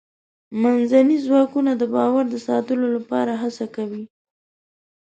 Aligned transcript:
منځني 0.61 1.17
ځواکونه 1.25 1.71
د 1.77 1.83
باور 1.93 2.25
د 2.31 2.35
ساتلو 2.47 2.85
لپاره 2.95 3.33
هڅه 3.41 3.65
کوي. 3.75 4.03